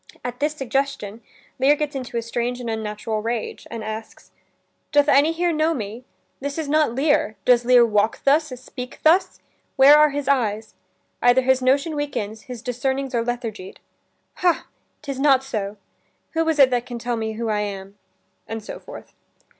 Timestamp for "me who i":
17.15-17.59